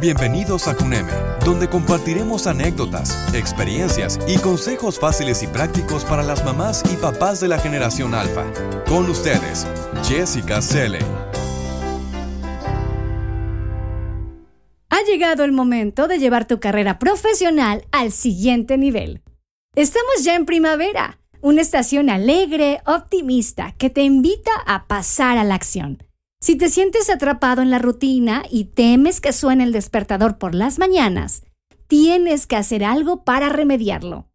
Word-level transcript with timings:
Bienvenidos 0.00 0.66
a 0.66 0.74
CUNEME, 0.74 1.12
donde 1.44 1.68
compartiremos 1.68 2.46
anécdotas, 2.46 3.34
experiencias 3.34 4.18
y 4.26 4.38
consejos 4.38 4.98
fáciles 4.98 5.42
y 5.42 5.46
prácticos 5.46 6.06
para 6.06 6.22
las 6.22 6.42
mamás 6.42 6.82
y 6.90 6.96
papás 6.96 7.38
de 7.38 7.48
la 7.48 7.58
generación 7.58 8.14
alfa. 8.14 8.50
Con 8.88 9.10
ustedes, 9.10 9.66
Jessica 10.02 10.62
Selle. 10.62 11.00
Ha 14.88 15.02
llegado 15.06 15.44
el 15.44 15.52
momento 15.52 16.08
de 16.08 16.18
llevar 16.18 16.46
tu 16.46 16.60
carrera 16.60 16.98
profesional 16.98 17.84
al 17.92 18.10
siguiente 18.10 18.78
nivel. 18.78 19.20
Estamos 19.76 20.24
ya 20.24 20.34
en 20.34 20.46
primavera, 20.46 21.18
una 21.42 21.60
estación 21.60 22.08
alegre, 22.08 22.80
optimista, 22.86 23.74
que 23.76 23.90
te 23.90 24.00
invita 24.00 24.52
a 24.66 24.86
pasar 24.86 25.36
a 25.36 25.44
la 25.44 25.56
acción. 25.56 26.09
Si 26.42 26.56
te 26.56 26.70
sientes 26.70 27.10
atrapado 27.10 27.60
en 27.60 27.68
la 27.70 27.78
rutina 27.78 28.44
y 28.50 28.64
temes 28.64 29.20
que 29.20 29.34
suene 29.34 29.64
el 29.64 29.72
despertador 29.72 30.38
por 30.38 30.54
las 30.54 30.78
mañanas, 30.78 31.44
tienes 31.86 32.46
que 32.46 32.56
hacer 32.56 32.82
algo 32.82 33.24
para 33.24 33.50
remediarlo. 33.50 34.26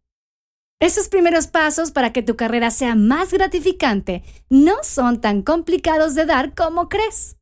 Esos 0.78 1.08
primeros 1.08 1.48
pasos 1.48 1.90
para 1.90 2.12
que 2.12 2.22
tu 2.22 2.36
carrera 2.36 2.70
sea 2.70 2.94
más 2.94 3.32
gratificante 3.32 4.22
no 4.48 4.76
son 4.84 5.20
tan 5.20 5.42
complicados 5.42 6.14
de 6.14 6.26
dar 6.26 6.54
como 6.54 6.88
crees. 6.88 7.38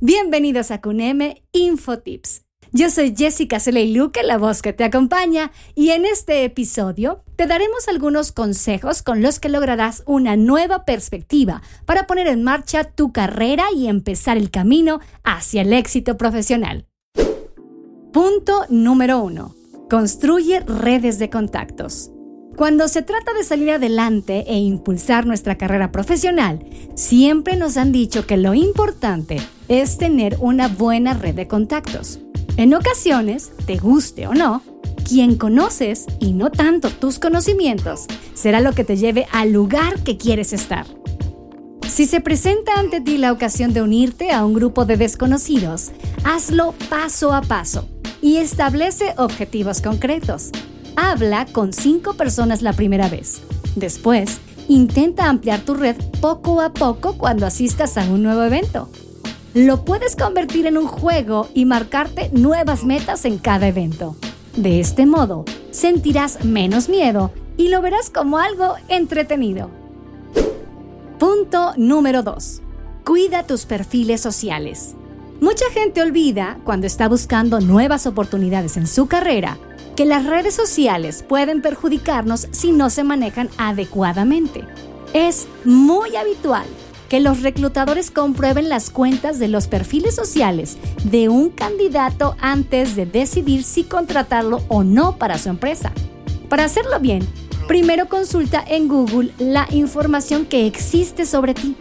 Bienvenidos 0.00 0.70
a 0.70 0.80
CUNEME 0.80 1.44
InfoTips 1.52 2.46
yo 2.72 2.90
soy 2.90 3.14
Jessica 3.16 3.58
Luque, 3.86 4.22
la 4.22 4.38
voz 4.38 4.62
que 4.62 4.72
te 4.72 4.84
acompaña, 4.84 5.52
y 5.74 5.90
en 5.90 6.06
este 6.06 6.44
episodio 6.44 7.22
te 7.36 7.46
daremos 7.46 7.86
algunos 7.86 8.32
consejos 8.32 9.02
con 9.02 9.20
los 9.20 9.40
que 9.40 9.50
lograrás 9.50 10.02
una 10.06 10.36
nueva 10.36 10.84
perspectiva 10.84 11.62
para 11.84 12.06
poner 12.06 12.28
en 12.28 12.42
marcha 12.42 12.84
tu 12.84 13.12
carrera 13.12 13.64
y 13.76 13.88
empezar 13.88 14.38
el 14.38 14.50
camino 14.50 15.00
hacia 15.22 15.62
el 15.62 15.72
éxito 15.72 16.16
profesional. 16.16 16.86
Punto 18.12 18.64
número 18.70 19.22
1. 19.22 19.54
Construye 19.90 20.60
redes 20.60 21.18
de 21.18 21.28
contactos. 21.28 22.10
Cuando 22.56 22.88
se 22.88 23.02
trata 23.02 23.32
de 23.34 23.44
salir 23.44 23.70
adelante 23.70 24.44
e 24.46 24.58
impulsar 24.58 25.26
nuestra 25.26 25.56
carrera 25.56 25.90
profesional, 25.92 26.64
siempre 26.94 27.56
nos 27.56 27.76
han 27.76 27.92
dicho 27.92 28.26
que 28.26 28.36
lo 28.36 28.54
importante 28.54 29.38
es 29.68 29.98
tener 29.98 30.36
una 30.40 30.68
buena 30.68 31.14
red 31.14 31.34
de 31.34 31.48
contactos. 31.48 32.20
En 32.58 32.74
ocasiones, 32.74 33.50
te 33.66 33.78
guste 33.78 34.26
o 34.26 34.34
no, 34.34 34.62
quien 35.08 35.36
conoces 35.36 36.06
y 36.20 36.32
no 36.32 36.50
tanto 36.50 36.90
tus 36.90 37.18
conocimientos 37.18 38.06
será 38.34 38.60
lo 38.60 38.72
que 38.72 38.84
te 38.84 38.96
lleve 38.96 39.26
al 39.32 39.52
lugar 39.52 40.00
que 40.00 40.18
quieres 40.18 40.52
estar. 40.52 40.86
Si 41.88 42.06
se 42.06 42.20
presenta 42.20 42.74
ante 42.78 43.00
ti 43.00 43.18
la 43.18 43.32
ocasión 43.32 43.72
de 43.72 43.82
unirte 43.82 44.30
a 44.30 44.44
un 44.44 44.54
grupo 44.54 44.84
de 44.84 44.96
desconocidos, 44.96 45.92
hazlo 46.24 46.74
paso 46.90 47.32
a 47.32 47.40
paso 47.40 47.88
y 48.20 48.36
establece 48.36 49.14
objetivos 49.16 49.80
concretos. 49.80 50.50
Habla 50.96 51.46
con 51.46 51.72
cinco 51.72 52.14
personas 52.14 52.60
la 52.60 52.74
primera 52.74 53.08
vez. 53.08 53.40
Después, 53.76 54.40
intenta 54.68 55.28
ampliar 55.28 55.60
tu 55.62 55.74
red 55.74 55.96
poco 56.20 56.60
a 56.60 56.72
poco 56.72 57.16
cuando 57.16 57.46
asistas 57.46 57.96
a 57.96 58.04
un 58.04 58.22
nuevo 58.22 58.42
evento 58.42 58.90
lo 59.54 59.84
puedes 59.84 60.16
convertir 60.16 60.66
en 60.66 60.78
un 60.78 60.86
juego 60.86 61.48
y 61.52 61.66
marcarte 61.66 62.30
nuevas 62.32 62.84
metas 62.84 63.24
en 63.24 63.38
cada 63.38 63.68
evento. 63.68 64.16
De 64.56 64.80
este 64.80 65.04
modo, 65.04 65.44
sentirás 65.70 66.44
menos 66.44 66.88
miedo 66.88 67.32
y 67.56 67.68
lo 67.68 67.82
verás 67.82 68.08
como 68.08 68.38
algo 68.38 68.76
entretenido. 68.88 69.70
Punto 71.18 71.74
número 71.76 72.22
2. 72.22 72.62
Cuida 73.04 73.46
tus 73.46 73.66
perfiles 73.66 74.20
sociales. 74.20 74.94
Mucha 75.40 75.68
gente 75.70 76.00
olvida, 76.00 76.58
cuando 76.64 76.86
está 76.86 77.08
buscando 77.08 77.60
nuevas 77.60 78.06
oportunidades 78.06 78.76
en 78.76 78.86
su 78.86 79.06
carrera, 79.06 79.58
que 79.96 80.06
las 80.06 80.24
redes 80.24 80.54
sociales 80.54 81.22
pueden 81.28 81.60
perjudicarnos 81.60 82.48
si 82.52 82.72
no 82.72 82.88
se 82.88 83.04
manejan 83.04 83.50
adecuadamente. 83.58 84.64
Es 85.12 85.46
muy 85.64 86.16
habitual 86.16 86.64
que 87.12 87.20
los 87.20 87.42
reclutadores 87.42 88.10
comprueben 88.10 88.70
las 88.70 88.88
cuentas 88.88 89.38
de 89.38 89.46
los 89.46 89.68
perfiles 89.68 90.14
sociales 90.14 90.78
de 91.04 91.28
un 91.28 91.50
candidato 91.50 92.36
antes 92.40 92.96
de 92.96 93.04
decidir 93.04 93.64
si 93.64 93.84
contratarlo 93.84 94.62
o 94.68 94.82
no 94.82 95.18
para 95.18 95.36
su 95.36 95.50
empresa. 95.50 95.92
Para 96.48 96.64
hacerlo 96.64 97.00
bien, 97.00 97.20
primero 97.68 98.08
consulta 98.08 98.64
en 98.66 98.88
Google 98.88 99.30
la 99.38 99.68
información 99.72 100.46
que 100.46 100.66
existe 100.66 101.26
sobre 101.26 101.52
ti, 101.52 101.76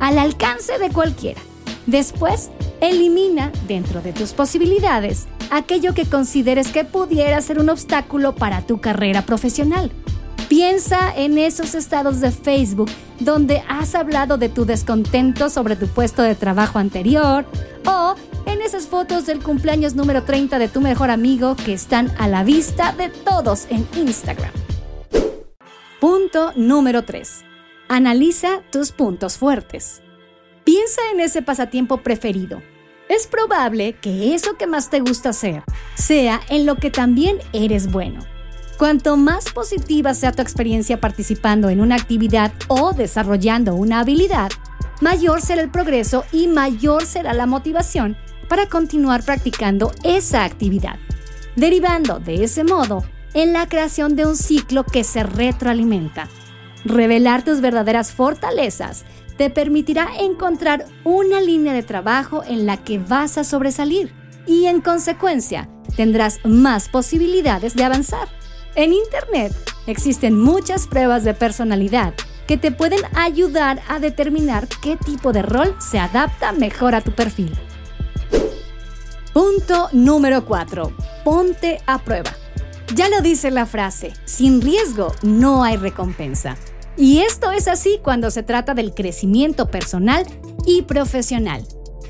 al 0.00 0.18
alcance 0.18 0.76
de 0.80 0.90
cualquiera. 0.90 1.40
Después, 1.86 2.50
elimina 2.80 3.52
dentro 3.68 4.02
de 4.02 4.12
tus 4.12 4.32
posibilidades 4.32 5.28
aquello 5.52 5.94
que 5.94 6.04
consideres 6.04 6.72
que 6.72 6.82
pudiera 6.84 7.40
ser 7.42 7.60
un 7.60 7.68
obstáculo 7.68 8.34
para 8.34 8.62
tu 8.62 8.80
carrera 8.80 9.22
profesional. 9.22 9.92
Piensa 10.48 11.12
en 11.16 11.38
esos 11.38 11.74
estados 11.74 12.20
de 12.20 12.30
Facebook 12.30 12.90
donde 13.18 13.62
has 13.68 13.94
hablado 13.94 14.36
de 14.36 14.48
tu 14.48 14.66
descontento 14.66 15.48
sobre 15.48 15.76
tu 15.76 15.86
puesto 15.88 16.22
de 16.22 16.34
trabajo 16.34 16.78
anterior 16.78 17.46
o 17.86 18.14
en 18.46 18.60
esas 18.60 18.86
fotos 18.86 19.26
del 19.26 19.42
cumpleaños 19.42 19.94
número 19.94 20.22
30 20.24 20.58
de 20.58 20.68
tu 20.68 20.80
mejor 20.80 21.10
amigo 21.10 21.56
que 21.56 21.72
están 21.72 22.12
a 22.18 22.28
la 22.28 22.44
vista 22.44 22.92
de 22.92 23.08
todos 23.08 23.66
en 23.70 23.86
Instagram. 23.96 24.52
Punto 26.00 26.52
número 26.56 27.04
3. 27.04 27.44
Analiza 27.88 28.60
tus 28.70 28.92
puntos 28.92 29.38
fuertes. 29.38 30.02
Piensa 30.64 31.00
en 31.12 31.20
ese 31.20 31.40
pasatiempo 31.40 31.98
preferido. 31.98 32.62
Es 33.08 33.26
probable 33.26 33.94
que 34.00 34.34
eso 34.34 34.56
que 34.56 34.66
más 34.66 34.90
te 34.90 35.00
gusta 35.00 35.30
hacer 35.30 35.62
sea 35.94 36.40
en 36.48 36.66
lo 36.66 36.76
que 36.76 36.90
también 36.90 37.38
eres 37.52 37.90
bueno. 37.90 38.33
Cuanto 38.78 39.16
más 39.16 39.52
positiva 39.52 40.14
sea 40.14 40.32
tu 40.32 40.42
experiencia 40.42 41.00
participando 41.00 41.68
en 41.68 41.80
una 41.80 41.94
actividad 41.94 42.52
o 42.66 42.92
desarrollando 42.92 43.74
una 43.76 44.00
habilidad, 44.00 44.50
mayor 45.00 45.40
será 45.40 45.62
el 45.62 45.70
progreso 45.70 46.24
y 46.32 46.48
mayor 46.48 47.06
será 47.06 47.34
la 47.34 47.46
motivación 47.46 48.16
para 48.48 48.68
continuar 48.68 49.24
practicando 49.24 49.92
esa 50.02 50.44
actividad, 50.44 50.98
derivando 51.54 52.18
de 52.18 52.42
ese 52.42 52.64
modo 52.64 53.04
en 53.32 53.52
la 53.52 53.68
creación 53.68 54.16
de 54.16 54.26
un 54.26 54.36
ciclo 54.36 54.84
que 54.84 55.04
se 55.04 55.22
retroalimenta. 55.22 56.28
Revelar 56.84 57.44
tus 57.44 57.60
verdaderas 57.60 58.12
fortalezas 58.12 59.04
te 59.36 59.50
permitirá 59.50 60.08
encontrar 60.20 60.84
una 61.04 61.40
línea 61.40 61.72
de 61.72 61.82
trabajo 61.82 62.42
en 62.44 62.66
la 62.66 62.76
que 62.76 62.98
vas 62.98 63.38
a 63.38 63.44
sobresalir 63.44 64.12
y 64.46 64.66
en 64.66 64.80
consecuencia 64.80 65.68
tendrás 65.96 66.40
más 66.44 66.88
posibilidades 66.88 67.74
de 67.74 67.84
avanzar. 67.84 68.28
En 68.76 68.92
Internet 68.92 69.52
existen 69.86 70.36
muchas 70.36 70.88
pruebas 70.88 71.22
de 71.22 71.32
personalidad 71.32 72.12
que 72.48 72.56
te 72.56 72.72
pueden 72.72 73.00
ayudar 73.14 73.80
a 73.88 74.00
determinar 74.00 74.66
qué 74.82 74.96
tipo 74.96 75.32
de 75.32 75.42
rol 75.42 75.76
se 75.78 76.00
adapta 76.00 76.50
mejor 76.52 76.96
a 76.96 77.00
tu 77.00 77.12
perfil. 77.12 77.52
Punto 79.32 79.88
número 79.92 80.44
4. 80.44 80.92
Ponte 81.24 81.80
a 81.86 81.98
prueba. 81.98 82.32
Ya 82.96 83.08
lo 83.08 83.20
dice 83.20 83.52
la 83.52 83.64
frase, 83.64 84.12
sin 84.24 84.60
riesgo 84.60 85.14
no 85.22 85.62
hay 85.62 85.76
recompensa. 85.76 86.56
Y 86.96 87.18
esto 87.20 87.52
es 87.52 87.68
así 87.68 88.00
cuando 88.02 88.30
se 88.30 88.42
trata 88.42 88.74
del 88.74 88.92
crecimiento 88.92 89.70
personal 89.70 90.26
y 90.66 90.82
profesional. 90.82 91.64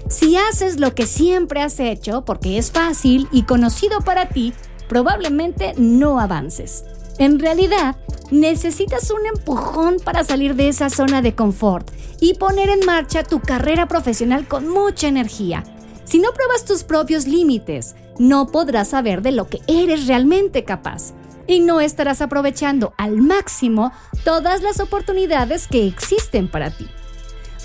Si 0.09 0.37
haces 0.37 0.81
lo 0.81 0.95
que 0.95 1.07
siempre 1.07 1.63
has 1.63 1.81
hecho 1.81 2.25
porque 2.25 2.59
es 2.59 2.71
fácil 2.71 3.29
y 3.33 3.45
conocido 3.45 4.01
para 4.01 4.29
ti, 4.29 4.53
probablemente 4.89 5.75
no 5.77 6.21
avances. 6.21 6.85
En 7.19 7.39
realidad, 7.39 7.97
necesitas 8.31 9.11
un 9.11 9.27
empujón 9.27 9.97
para 10.05 10.25
salir 10.25 10.55
de 10.55 10.69
esa 10.69 10.91
zona 10.91 11.23
de 11.23 11.35
confort 11.35 11.91
y 12.21 12.35
poner 12.35 12.69
en 12.69 12.85
marcha 12.85 13.23
tu 13.23 13.41
carrera 13.41 13.87
profesional 13.87 14.49
con 14.49 14.69
mucha 14.69 15.07
energía. 15.07 15.63
Si 16.05 16.19
no 16.19 16.33
pruebas 16.33 16.65
tus 16.65 16.85
propios 16.85 17.27
límites, 17.27 17.95
no 18.19 18.49
podrás 18.49 18.89
saber 18.89 19.23
de 19.23 19.33
lo 19.33 19.49
que 19.49 19.61
eres 19.67 20.07
realmente 20.07 20.65
capaz 20.65 21.15
y 21.47 21.61
no 21.61 21.81
estarás 21.81 22.21
aprovechando 22.21 22.95
al 22.97 23.21
máximo 23.21 23.93
todas 24.25 24.63
las 24.63 24.81
oportunidades 24.81 25.69
que 25.69 25.87
existen 25.87 26.49
para 26.49 26.71
ti. 26.71 26.89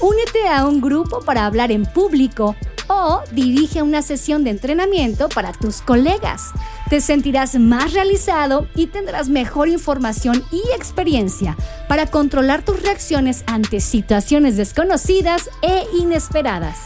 Únete 0.01 0.47
a 0.47 0.65
un 0.65 0.81
grupo 0.81 1.21
para 1.21 1.45
hablar 1.45 1.71
en 1.71 1.85
público 1.85 2.55
o 2.89 3.21
dirige 3.31 3.81
una 3.81 4.01
sesión 4.01 4.43
de 4.43 4.49
entrenamiento 4.49 5.29
para 5.29 5.53
tus 5.53 5.81
colegas. 5.81 6.51
Te 6.89 6.99
sentirás 6.99 7.57
más 7.59 7.93
realizado 7.93 8.67
y 8.75 8.87
tendrás 8.87 9.29
mejor 9.29 9.69
información 9.69 10.43
y 10.51 10.61
experiencia 10.75 11.55
para 11.87 12.07
controlar 12.07 12.65
tus 12.65 12.81
reacciones 12.81 13.43
ante 13.47 13.79
situaciones 13.79 14.57
desconocidas 14.57 15.49
e 15.61 15.85
inesperadas. 15.99 16.79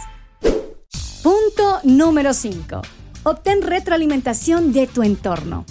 Punto 1.24 1.80
número 1.84 2.34
5. 2.34 2.82
Obtén 3.24 3.62
retroalimentación 3.62 4.74
de 4.74 4.88
tu 4.88 5.04
entorno. 5.04 5.66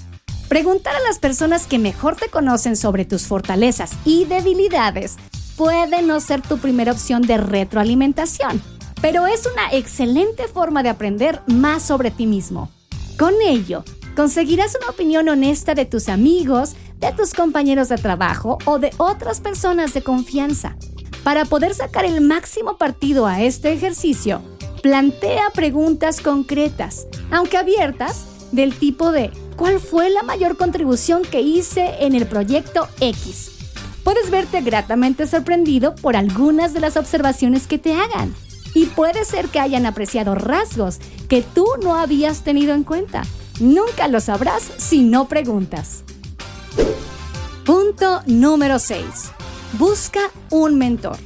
Preguntar 0.48 0.94
a 0.96 1.00
las 1.00 1.18
personas 1.18 1.66
que 1.66 1.78
mejor 1.78 2.16
te 2.16 2.28
conocen 2.28 2.76
sobre 2.76 3.04
tus 3.04 3.26
fortalezas 3.26 3.92
y 4.04 4.24
debilidades 4.24 5.16
puede 5.56 6.02
no 6.02 6.20
ser 6.20 6.40
tu 6.40 6.58
primera 6.58 6.92
opción 6.92 7.22
de 7.22 7.36
retroalimentación. 7.36 8.71
Pero 9.02 9.26
es 9.26 9.46
una 9.46 9.72
excelente 9.72 10.46
forma 10.46 10.82
de 10.82 10.88
aprender 10.88 11.42
más 11.48 11.82
sobre 11.82 12.12
ti 12.12 12.26
mismo. 12.26 12.70
Con 13.18 13.34
ello, 13.44 13.84
conseguirás 14.16 14.76
una 14.80 14.90
opinión 14.90 15.28
honesta 15.28 15.74
de 15.74 15.84
tus 15.84 16.08
amigos, 16.08 16.76
de 16.98 17.12
tus 17.12 17.34
compañeros 17.34 17.88
de 17.88 17.98
trabajo 17.98 18.58
o 18.64 18.78
de 18.78 18.90
otras 18.98 19.40
personas 19.40 19.92
de 19.92 20.02
confianza. 20.02 20.76
Para 21.24 21.44
poder 21.44 21.74
sacar 21.74 22.04
el 22.04 22.20
máximo 22.20 22.78
partido 22.78 23.26
a 23.26 23.42
este 23.42 23.72
ejercicio, 23.72 24.40
plantea 24.82 25.50
preguntas 25.50 26.20
concretas, 26.20 27.08
aunque 27.30 27.58
abiertas, 27.58 28.26
del 28.52 28.74
tipo 28.74 29.10
de 29.10 29.30
¿cuál 29.56 29.80
fue 29.80 30.10
la 30.10 30.22
mayor 30.22 30.56
contribución 30.56 31.22
que 31.22 31.40
hice 31.40 31.96
en 32.00 32.14
el 32.14 32.26
proyecto 32.26 32.86
X? 33.00 33.50
Puedes 34.04 34.30
verte 34.30 34.60
gratamente 34.60 35.26
sorprendido 35.26 35.94
por 35.96 36.16
algunas 36.16 36.72
de 36.72 36.80
las 36.80 36.96
observaciones 36.96 37.66
que 37.66 37.78
te 37.78 37.94
hagan. 37.94 38.34
Y 38.74 38.86
puede 38.86 39.24
ser 39.24 39.48
que 39.48 39.60
hayan 39.60 39.86
apreciado 39.86 40.34
rasgos 40.34 40.98
que 41.28 41.42
tú 41.42 41.66
no 41.82 41.96
habías 41.96 42.42
tenido 42.42 42.74
en 42.74 42.84
cuenta. 42.84 43.22
Nunca 43.60 44.08
lo 44.08 44.20
sabrás 44.20 44.62
si 44.78 45.02
no 45.02 45.28
preguntas. 45.28 46.04
Punto 47.64 48.22
número 48.26 48.78
6. 48.78 49.04
Busca 49.78 50.20
un 50.50 50.78
mentor. 50.78 51.16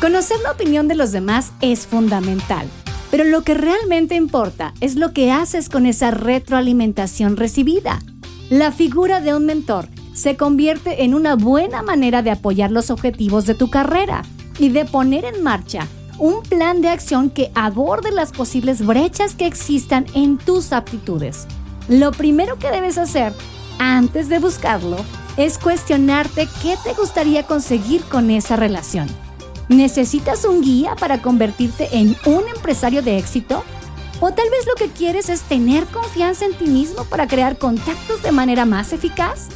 Conocer 0.00 0.38
la 0.42 0.52
opinión 0.52 0.88
de 0.88 0.94
los 0.94 1.12
demás 1.12 1.52
es 1.62 1.86
fundamental, 1.86 2.68
pero 3.10 3.24
lo 3.24 3.42
que 3.42 3.54
realmente 3.54 4.14
importa 4.14 4.74
es 4.80 4.96
lo 4.96 5.12
que 5.14 5.32
haces 5.32 5.70
con 5.70 5.86
esa 5.86 6.10
retroalimentación 6.10 7.36
recibida. 7.36 8.00
La 8.50 8.72
figura 8.72 9.20
de 9.20 9.34
un 9.34 9.46
mentor 9.46 9.88
se 10.12 10.36
convierte 10.36 11.04
en 11.04 11.14
una 11.14 11.34
buena 11.34 11.82
manera 11.82 12.22
de 12.22 12.30
apoyar 12.30 12.70
los 12.70 12.90
objetivos 12.90 13.46
de 13.46 13.54
tu 13.54 13.70
carrera 13.70 14.22
y 14.58 14.68
de 14.68 14.84
poner 14.84 15.24
en 15.24 15.42
marcha 15.42 15.88
un 16.18 16.42
plan 16.42 16.80
de 16.80 16.88
acción 16.88 17.30
que 17.30 17.50
aborde 17.54 18.10
las 18.10 18.32
posibles 18.32 18.84
brechas 18.84 19.34
que 19.34 19.46
existan 19.46 20.06
en 20.14 20.38
tus 20.38 20.72
aptitudes. 20.72 21.46
Lo 21.88 22.12
primero 22.12 22.58
que 22.58 22.70
debes 22.70 22.98
hacer 22.98 23.32
antes 23.78 24.28
de 24.28 24.38
buscarlo 24.38 24.96
es 25.36 25.58
cuestionarte 25.58 26.48
qué 26.62 26.76
te 26.82 26.94
gustaría 26.94 27.42
conseguir 27.42 28.02
con 28.04 28.30
esa 28.30 28.56
relación. 28.56 29.08
¿Necesitas 29.68 30.44
un 30.44 30.62
guía 30.62 30.94
para 30.96 31.20
convertirte 31.20 31.88
en 31.92 32.16
un 32.24 32.48
empresario 32.54 33.02
de 33.02 33.18
éxito? 33.18 33.62
¿O 34.20 34.32
tal 34.32 34.48
vez 34.48 34.66
lo 34.66 34.74
que 34.74 34.88
quieres 34.88 35.28
es 35.28 35.42
tener 35.42 35.84
confianza 35.86 36.46
en 36.46 36.54
ti 36.54 36.66
mismo 36.66 37.04
para 37.04 37.26
crear 37.26 37.58
contactos 37.58 38.22
de 38.22 38.32
manera 38.32 38.64
más 38.64 38.92
eficaz? 38.92 39.48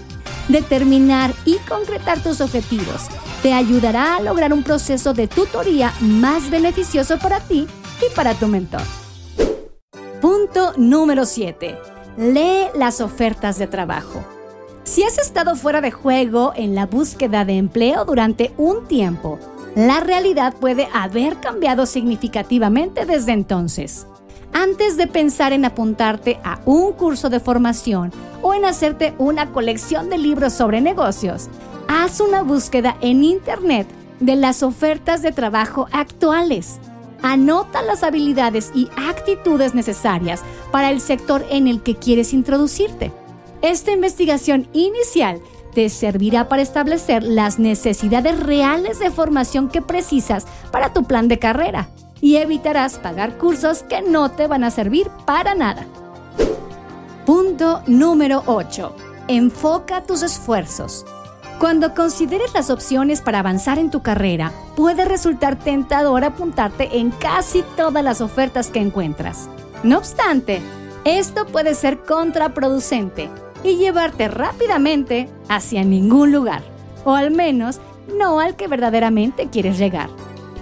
Determinar 0.49 1.33
y 1.47 1.57
concretar 1.69 2.23
tus 2.23 2.41
objetivos 2.41 3.09
te 3.43 3.55
ayudará 3.55 4.17
a 4.17 4.21
lograr 4.21 4.53
un 4.53 4.63
proceso 4.63 5.15
de 5.15 5.27
tutoría 5.27 5.93
más 6.01 6.51
beneficioso 6.51 7.19
para 7.19 7.41
ti 7.41 7.67
y 8.01 8.15
para 8.15 8.35
tu 8.35 8.47
mentor. 8.47 8.83
Punto 10.21 10.75
número 10.77 11.25
7. 11.25 11.79
Lee 12.19 12.69
las 12.75 13.01
ofertas 13.01 13.59
de 13.59 13.67
trabajo. 13.67 14.23
Si 14.85 15.03
has 15.05 15.19
estado 15.19 15.57
fuera 15.57 15.81
de 15.81 15.91
juego 15.91 16.53
en 16.55 16.75
la 16.75 16.87
búsqueda 16.87 17.45
de 17.45 17.57
empleo 17.57 18.05
durante 18.05 18.53
un 18.59 18.87
tiempo, 18.87 19.39
la 19.75 20.01
realidad 20.01 20.55
puede 20.55 20.89
haber 20.93 21.37
cambiado 21.39 21.87
significativamente 21.87 23.07
desde 23.07 23.33
entonces. 23.33 24.07
Antes 24.53 24.97
de 24.97 25.07
pensar 25.07 25.53
en 25.53 25.65
apuntarte 25.65 26.41
a 26.43 26.61
un 26.67 26.93
curso 26.93 27.31
de 27.31 27.39
formación 27.39 28.13
o 28.43 28.53
en 28.53 28.65
hacerte 28.65 29.15
una 29.19 29.53
colección 29.53 30.11
de 30.11 30.19
libros 30.19 30.53
sobre 30.53 30.81
negocios, 30.81 31.49
haz 31.91 32.21
una 32.21 32.45
búsqueda 32.45 32.97
en 33.01 33.25
Internet 33.25 33.89
de 34.21 34.37
las 34.37 34.63
ofertas 34.63 35.23
de 35.23 35.33
trabajo 35.33 35.89
actuales. 35.91 36.79
Anota 37.21 37.83
las 37.83 38.05
habilidades 38.05 38.71
y 38.77 38.89
actitudes 39.09 39.75
necesarias 39.75 40.43
para 40.71 40.91
el 40.91 41.01
sector 41.01 41.45
en 41.51 41.67
el 41.67 41.83
que 41.83 41.97
quieres 41.97 42.33
introducirte. 42.33 43.11
Esta 43.61 43.91
investigación 43.91 44.69
inicial 44.73 45.41
te 45.75 45.89
servirá 45.89 46.49
para 46.49 46.63
establecer 46.63 47.25
las 47.25 47.59
necesidades 47.59 48.39
reales 48.39 49.01
de 49.01 49.11
formación 49.11 49.69
que 49.69 49.83
precisas 49.83 50.47
para 50.71 50.93
tu 50.93 51.05
plan 51.05 51.27
de 51.27 51.41
carrera 51.41 51.89
y 52.21 52.37
evitarás 52.37 52.99
pagar 52.99 53.37
cursos 53.37 53.83
que 53.83 54.01
no 54.01 54.31
te 54.31 54.47
van 54.47 54.63
a 54.63 54.71
servir 54.71 55.11
para 55.27 55.57
nada. 55.57 55.87
Punto 57.27 57.83
número 57.89 58.45
8. 58.47 58.95
Enfoca 59.27 60.05
tus 60.05 60.23
esfuerzos. 60.23 61.05
Cuando 61.61 61.95
consideres 61.95 62.55
las 62.55 62.71
opciones 62.71 63.21
para 63.21 63.41
avanzar 63.41 63.79
en 63.79 63.91
tu 63.91 64.01
carrera, 64.01 64.51
puede 64.77 65.05
resultar 65.05 65.59
tentador 65.59 66.25
apuntarte 66.25 66.89
en 66.99 67.11
casi 67.11 67.63
todas 67.77 68.03
las 68.03 68.23
ofertas 68.23 68.69
que 68.69 68.81
encuentras. 68.81 69.51
No 69.83 69.99
obstante, 69.99 70.63
esto 71.05 71.45
puede 71.45 71.75
ser 71.75 71.99
contraproducente 71.99 73.29
y 73.63 73.77
llevarte 73.77 74.29
rápidamente 74.29 75.29
hacia 75.51 75.85
ningún 75.85 76.33
lugar, 76.33 76.63
o 77.05 77.13
al 77.13 77.31
menos 77.31 77.79
no 78.17 78.41
al 78.41 78.57
que 78.57 78.67
verdaderamente 78.67 79.51
quieres 79.51 79.77
llegar. 79.77 80.09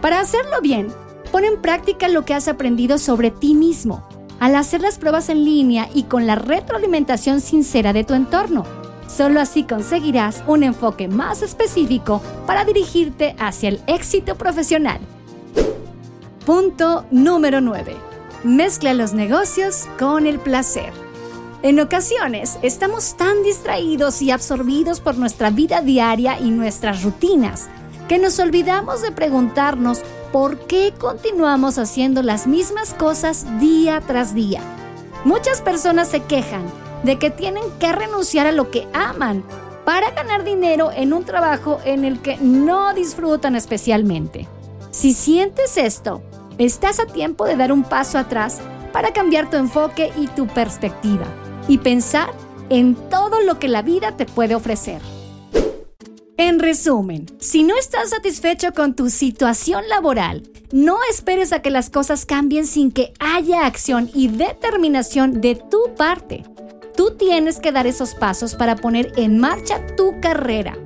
Para 0.02 0.18
hacerlo 0.18 0.60
bien, 0.60 0.88
pon 1.30 1.44
en 1.44 1.62
práctica 1.62 2.08
lo 2.08 2.24
que 2.24 2.34
has 2.34 2.48
aprendido 2.48 2.98
sobre 2.98 3.30
ti 3.30 3.54
mismo, 3.54 4.02
al 4.40 4.56
hacer 4.56 4.80
las 4.80 4.98
pruebas 4.98 5.28
en 5.28 5.44
línea 5.44 5.88
y 5.94 6.02
con 6.04 6.26
la 6.26 6.34
retroalimentación 6.34 7.40
sincera 7.40 7.92
de 7.92 8.02
tu 8.02 8.14
entorno. 8.14 8.77
Solo 9.08 9.40
así 9.40 9.64
conseguirás 9.64 10.44
un 10.46 10.62
enfoque 10.62 11.08
más 11.08 11.42
específico 11.42 12.22
para 12.46 12.64
dirigirte 12.64 13.34
hacia 13.38 13.70
el 13.70 13.80
éxito 13.86 14.36
profesional. 14.36 15.00
Punto 16.44 17.06
número 17.10 17.60
9. 17.60 17.96
Mezcla 18.44 18.94
los 18.94 19.14
negocios 19.14 19.88
con 19.98 20.26
el 20.26 20.38
placer. 20.38 20.92
En 21.62 21.80
ocasiones 21.80 22.58
estamos 22.62 23.16
tan 23.16 23.42
distraídos 23.42 24.22
y 24.22 24.30
absorbidos 24.30 25.00
por 25.00 25.16
nuestra 25.16 25.50
vida 25.50 25.80
diaria 25.80 26.38
y 26.38 26.50
nuestras 26.50 27.02
rutinas 27.02 27.68
que 28.08 28.18
nos 28.18 28.38
olvidamos 28.38 29.02
de 29.02 29.10
preguntarnos 29.10 30.02
por 30.32 30.58
qué 30.66 30.94
continuamos 30.96 31.78
haciendo 31.78 32.22
las 32.22 32.46
mismas 32.46 32.94
cosas 32.94 33.46
día 33.58 34.02
tras 34.06 34.34
día. 34.34 34.60
Muchas 35.24 35.60
personas 35.60 36.08
se 36.08 36.22
quejan 36.22 36.62
de 37.02 37.18
que 37.18 37.30
tienen 37.30 37.64
que 37.78 37.92
renunciar 37.92 38.46
a 38.46 38.52
lo 38.52 38.70
que 38.70 38.86
aman 38.92 39.44
para 39.84 40.10
ganar 40.10 40.44
dinero 40.44 40.90
en 40.94 41.12
un 41.12 41.24
trabajo 41.24 41.80
en 41.84 42.04
el 42.04 42.20
que 42.20 42.36
no 42.38 42.92
disfrutan 42.94 43.56
especialmente. 43.56 44.46
Si 44.90 45.14
sientes 45.14 45.76
esto, 45.76 46.22
estás 46.58 47.00
a 47.00 47.06
tiempo 47.06 47.44
de 47.46 47.56
dar 47.56 47.72
un 47.72 47.84
paso 47.84 48.18
atrás 48.18 48.60
para 48.92 49.12
cambiar 49.12 49.48
tu 49.48 49.56
enfoque 49.56 50.12
y 50.16 50.26
tu 50.28 50.46
perspectiva 50.46 51.26
y 51.68 51.78
pensar 51.78 52.30
en 52.68 52.94
todo 53.08 53.40
lo 53.40 53.58
que 53.58 53.68
la 53.68 53.82
vida 53.82 54.16
te 54.16 54.26
puede 54.26 54.54
ofrecer. 54.54 55.00
En 56.36 56.60
resumen, 56.60 57.26
si 57.40 57.64
no 57.64 57.76
estás 57.76 58.10
satisfecho 58.10 58.72
con 58.72 58.94
tu 58.94 59.10
situación 59.10 59.88
laboral, 59.88 60.48
no 60.70 60.98
esperes 61.10 61.52
a 61.52 61.62
que 61.62 61.70
las 61.70 61.90
cosas 61.90 62.26
cambien 62.26 62.66
sin 62.66 62.92
que 62.92 63.12
haya 63.18 63.66
acción 63.66 64.08
y 64.14 64.28
determinación 64.28 65.40
de 65.40 65.56
tu 65.56 65.94
parte. 65.96 66.44
Tú 66.98 67.12
tienes 67.12 67.60
que 67.60 67.70
dar 67.70 67.86
esos 67.86 68.16
pasos 68.16 68.56
para 68.56 68.74
poner 68.74 69.12
en 69.14 69.38
marcha 69.38 69.86
tu 69.94 70.20
carrera. 70.20 70.76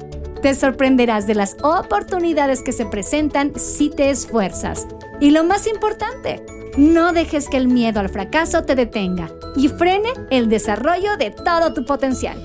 Te 0.43 0.55
sorprenderás 0.55 1.27
de 1.27 1.35
las 1.35 1.57
oportunidades 1.63 2.63
que 2.63 2.73
se 2.73 2.85
presentan 2.85 3.59
si 3.59 3.89
te 3.89 4.11
esfuerzas. 4.11 4.87
Y 5.21 5.31
lo 5.31 5.43
más 5.43 5.67
importante, 5.67 6.45
no 6.77 7.15
dejes 7.15 7.49
que 7.49 7.57
el 7.57 7.67
miedo 7.67 7.99
al 7.99 8.11
fracaso 8.11 8.63
te 8.65 8.75
detenga 8.75 9.31
y 9.57 9.69
frene 9.69 10.11
el 10.29 10.51
desarrollo 10.51 11.17
de 11.17 11.31
todo 11.31 11.73
tu 11.73 11.87
potencial. 11.87 12.37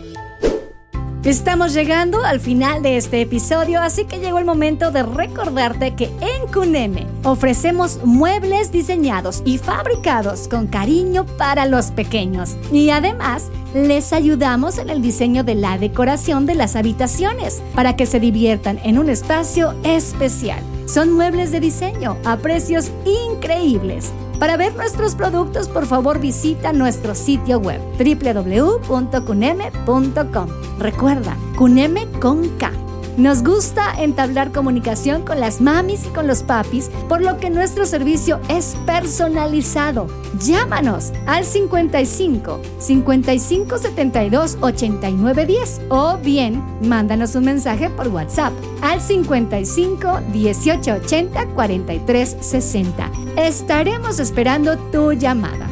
Estamos 1.24 1.74
llegando 1.74 2.24
al 2.24 2.40
final 2.40 2.82
de 2.82 2.96
este 2.96 3.22
episodio, 3.22 3.82
así 3.82 4.06
que 4.06 4.20
llegó 4.20 4.40
el 4.40 4.46
momento 4.46 4.92
de 4.92 5.04
recordarte 5.04 5.94
que 5.96 6.06
en 6.06 6.52
Cuneme 6.54 7.06
ofrecemos 7.24 8.00
muebles 8.06 8.72
diseñados 8.72 9.42
y 9.44 9.58
fabricados 9.58 10.48
con 10.48 10.68
cariño 10.68 11.26
para 11.38 11.66
los 11.66 11.92
pequeños. 11.92 12.56
Y 12.72 12.92
además, 12.92 13.52
les 13.74 14.14
ayudamos 14.14 14.78
en 14.78 14.90
el 14.90 15.02
diseño 15.02 15.44
de 15.44 15.56
la 15.56 15.78
decoración 15.78 16.46
de 16.46 16.56
las 16.56 16.76
habitaciones 16.76 17.62
para 17.76 17.96
que 17.96 18.06
se 18.06 18.20
diviertan 18.20 18.80
en 18.84 18.98
un 18.98 19.10
espacio 19.10 19.76
especial. 19.84 20.64
Son 20.86 21.12
muebles 21.12 21.52
de 21.52 21.60
diseño 21.60 22.18
a 22.24 22.38
precios 22.38 22.92
increíbles. 23.06 24.14
Para 24.40 24.58
ver 24.58 24.76
nuestros 24.76 25.16
productos, 25.16 25.68
por 25.68 25.88
favor 25.88 26.20
visita 26.20 26.72
nuestro 26.72 27.16
sitio 27.16 27.58
web 27.60 27.82
www.cuneme.com. 27.98 30.48
Recuerda, 30.80 31.36
Cuneme 31.58 32.08
con 32.20 32.48
K. 32.58 32.72
Nos 33.18 33.44
gusta 33.44 34.00
entablar 34.00 34.52
comunicación 34.52 35.24
con 35.24 35.40
las 35.40 35.60
mamis 35.60 36.06
y 36.06 36.10
con 36.10 36.28
los 36.28 36.44
papis, 36.44 36.92
por 37.10 37.20
lo 37.22 37.38
que 37.38 37.50
nuestro 37.50 37.88
servicio 37.88 38.40
es 38.48 38.78
personalizado. 38.86 40.06
Llámanos 40.40 41.12
al 41.26 41.44
55 41.44 42.62
55 42.78 43.78
72 43.80 44.58
89 44.62 45.46
10 45.48 45.82
o 45.90 46.18
bien 46.18 46.64
mándanos 46.84 47.34
un 47.34 47.46
mensaje 47.46 47.90
por 47.90 48.08
WhatsApp 48.10 48.54
al 48.84 49.02
55 49.02 50.22
18 50.32 50.94
80 50.94 51.46
43 51.56 52.38
60. 52.40 53.12
Estaremos 53.36 54.20
esperando 54.20 54.78
tu 54.92 55.14
llamada. 55.14 55.67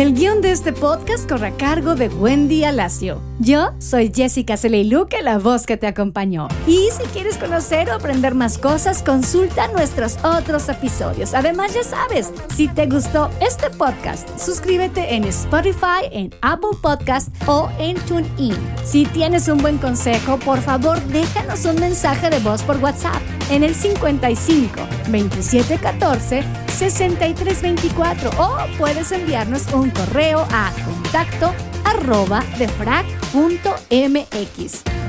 El 0.00 0.14
guion 0.14 0.40
de 0.40 0.50
este 0.50 0.72
podcast 0.72 1.28
corre 1.28 1.48
a 1.48 1.56
cargo 1.58 1.94
de 1.94 2.08
Wendy 2.08 2.64
Alacio. 2.64 3.20
Yo 3.38 3.74
soy 3.80 4.10
Jessica 4.10 4.56
Celeiluque, 4.56 5.20
la 5.20 5.36
voz 5.36 5.66
que 5.66 5.76
te 5.76 5.86
acompañó. 5.86 6.48
Y 6.66 6.88
si 6.90 7.02
quieres 7.12 7.36
conocer 7.36 7.90
o 7.90 7.92
aprender 7.92 8.34
más 8.34 8.56
cosas, 8.56 9.02
consulta 9.02 9.68
nuestros 9.68 10.16
otros 10.24 10.70
episodios. 10.70 11.34
Además, 11.34 11.74
ya 11.74 11.82
sabes, 11.82 12.32
si 12.56 12.66
te 12.66 12.86
gustó 12.86 13.28
este 13.42 13.68
podcast, 13.68 14.26
suscríbete 14.38 15.16
en 15.16 15.24
Spotify, 15.24 16.08
en 16.10 16.30
Apple 16.40 16.78
Podcast 16.80 17.28
o 17.46 17.68
en 17.78 17.96
TuneIn. 18.06 18.56
Si 18.82 19.04
tienes 19.04 19.48
un 19.48 19.58
buen 19.58 19.76
consejo, 19.76 20.38
por 20.38 20.62
favor, 20.62 20.98
déjanos 21.08 21.66
un 21.66 21.78
mensaje 21.78 22.30
de 22.30 22.38
voz 22.38 22.62
por 22.62 22.78
WhatsApp 22.78 23.20
en 23.50 23.64
el 23.64 23.74
55 23.74 24.80
27 25.08 25.78
14 25.78 26.44
63 26.68 27.62
24 27.62 28.30
o 28.38 28.56
puedes 28.78 29.12
enviarnos 29.12 29.72
un 29.72 29.90
correo 29.90 30.46
a 30.50 30.72
contacto 30.84 31.52
arroba 31.84 32.42
defrag.mx. 32.58 33.10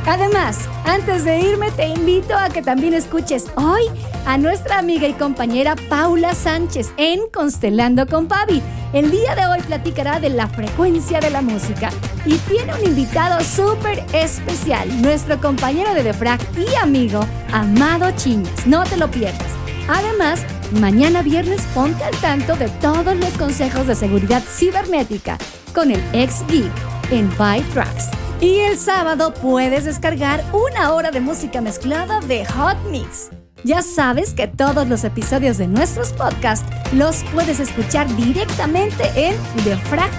Además, 0.06 0.68
antes 0.86 1.24
de 1.26 1.40
irme 1.40 1.72
te 1.72 1.88
invito 1.88 2.36
a 2.36 2.50
que 2.50 2.62
también 2.62 2.94
escuches 2.94 3.46
hoy 3.56 3.84
a 4.26 4.38
nuestra 4.38 4.80
amiga 4.80 5.08
y 5.08 5.14
compañera 5.14 5.76
Paula 5.90 6.34
Sánchez 6.34 6.92
en 6.98 7.22
Constelando 7.32 8.08
con 8.08 8.28
Pavi. 8.28 8.62
El 8.94 9.10
día 9.10 9.36
de 9.36 9.46
hoy 9.46 9.62
platicará 9.62 10.20
de 10.20 10.30
la 10.30 10.48
frecuencia 10.48 11.22
de 11.22 11.30
la 11.30 11.42
música 11.42 11.90
y 12.26 12.36
tiene 12.40 12.74
un 12.76 12.86
invitado 12.86 13.42
súper 13.42 14.04
especial, 14.12 15.02
nuestro 15.02 15.40
compañero 15.40 15.94
de 15.94 16.04
Defrag 16.04 16.42
y 16.58 16.76
amigo, 16.76 17.22
Amado 17.54 18.12
Chiñas. 18.18 18.68
No 18.68 18.84
te 18.84 18.98
lo 18.98 19.10
pierdas. 19.10 19.48
Además, 19.88 20.44
mañana 20.74 21.22
viernes 21.22 21.62
ponte 21.74 22.04
al 22.04 22.16
tanto 22.18 22.58
de 22.58 22.68
todos 22.82 23.16
los 23.16 23.32
consejos 23.38 23.88
de 23.88 23.96
seguridad 23.96 24.44
cibernética 24.44 25.38
con 25.74 25.90
el 25.92 26.04
ex 26.12 26.46
geek 26.48 26.72
en 27.12 27.34
By 27.38 27.62
Tracks. 27.74 28.10
Y 28.42 28.60
el 28.60 28.78
sábado 28.78 29.34
puedes 29.34 29.86
descargar 29.86 30.44
una 30.52 30.92
hora 30.92 31.12
de 31.12 31.22
música 31.22 31.62
mezclada 31.62 32.20
de 32.22 32.46
Hot 32.46 32.78
Mix. 32.90 33.30
Ya 33.64 33.82
sabes 33.82 34.34
que 34.34 34.48
todos 34.48 34.88
los 34.88 35.04
episodios 35.04 35.58
de 35.58 35.68
nuestros 35.68 36.14
podcasts 36.14 36.66
los 36.94 37.24
puedes 37.26 37.60
escuchar 37.60 38.08
directamente 38.16 39.04
en 39.16 39.36
defrag.mx. 39.64 40.12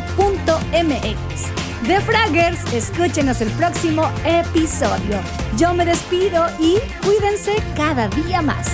The 1.87 2.00
Fraggers, 2.00 2.72
escúchenos 2.72 3.40
el 3.40 3.50
próximo 3.50 4.08
episodio. 4.25 5.18
Yo 5.58 5.75
me 5.75 5.84
despido 5.84 6.46
y 6.61 6.76
cuídense 7.04 7.56
cada 7.76 8.08
día 8.08 8.40
más. 8.40 8.68